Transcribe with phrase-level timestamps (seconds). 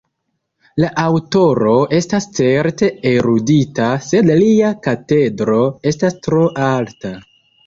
[0.83, 5.61] La aŭtoro estas certe erudita, sed lia katedro
[5.93, 7.15] estas tro alta.